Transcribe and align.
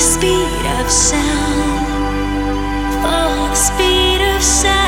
speed 0.00 0.66
of 0.80 0.90
sound, 0.90 1.86
for 3.02 3.48
the 3.50 3.54
speed 3.54 4.22
of 4.34 4.42
sound. 4.42 4.79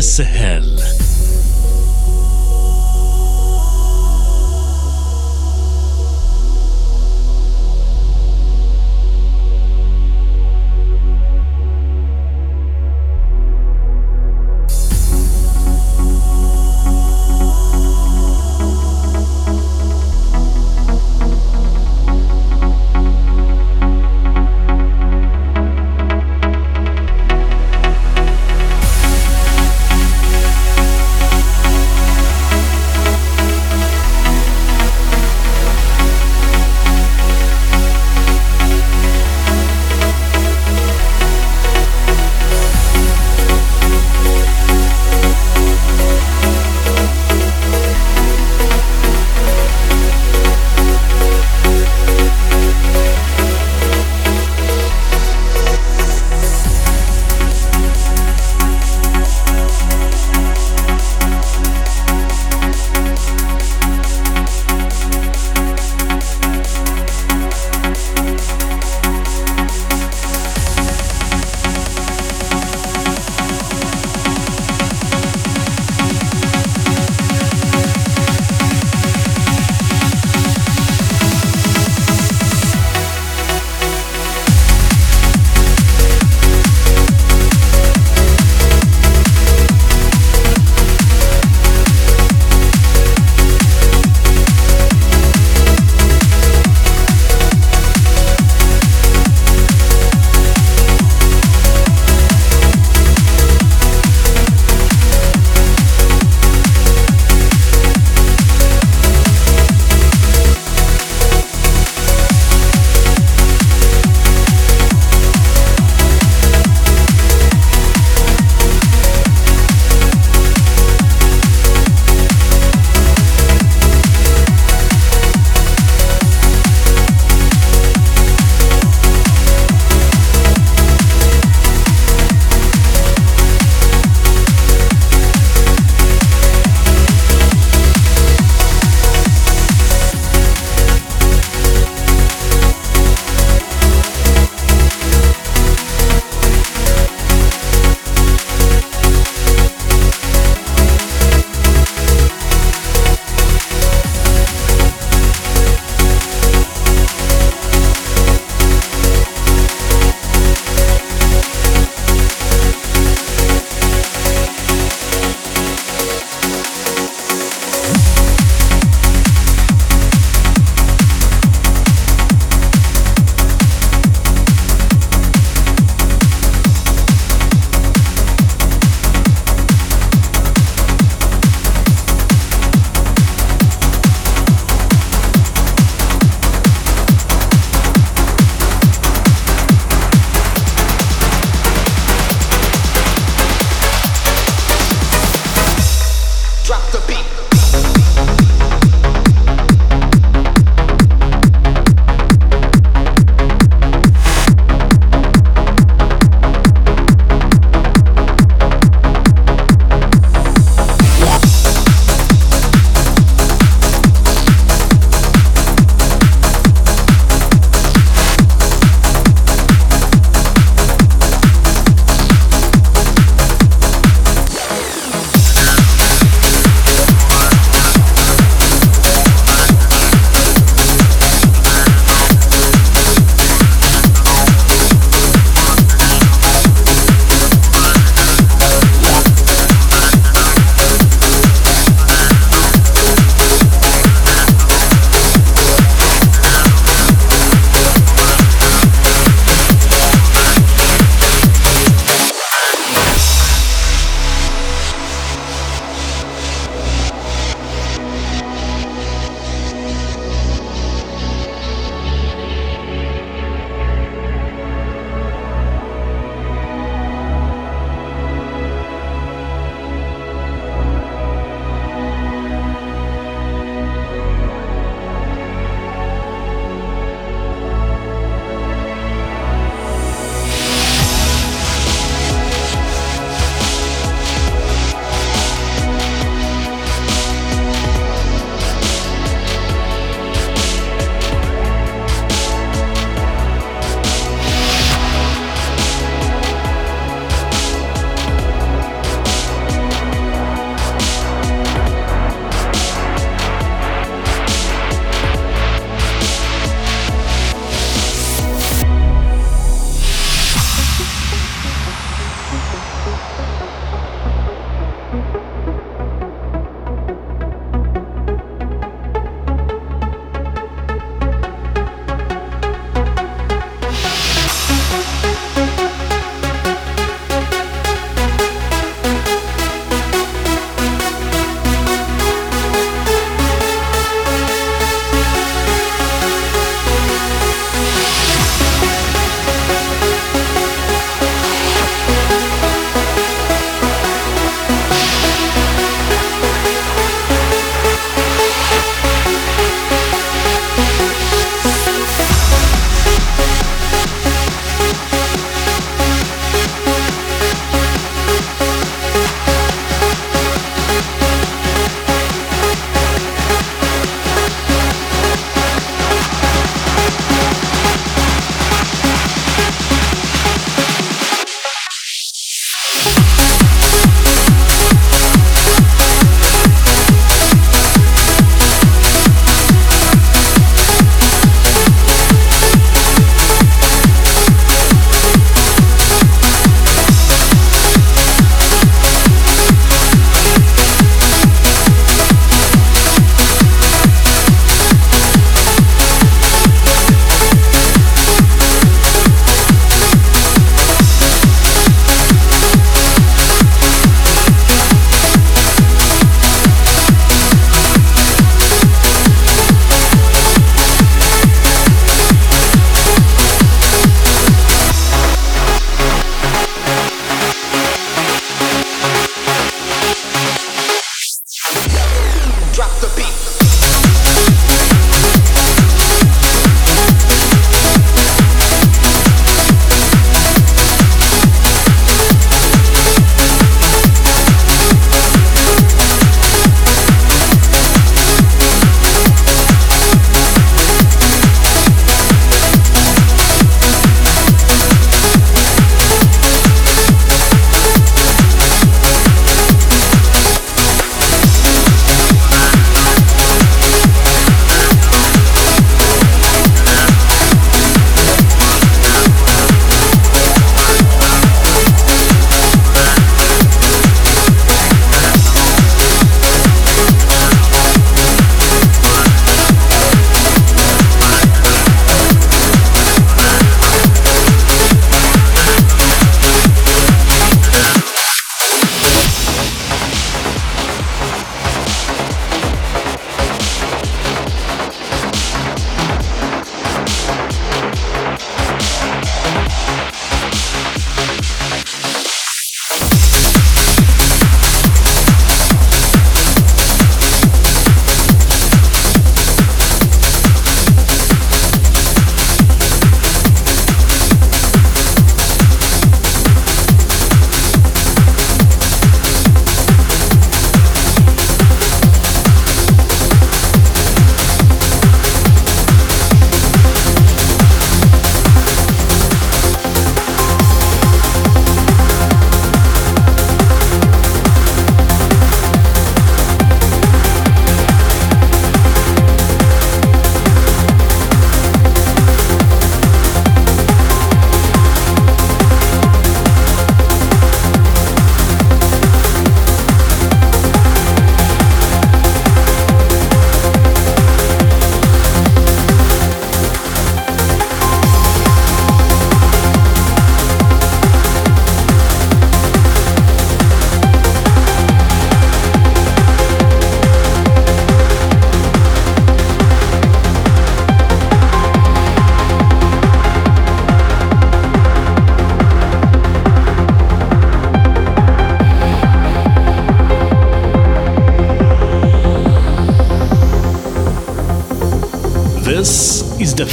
With 0.00 0.69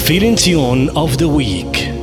Tune 0.08 0.88
of 0.96 1.18
the 1.18 1.28
week. 1.28 1.97